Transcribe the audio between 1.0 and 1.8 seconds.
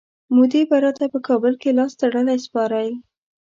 په کابل کي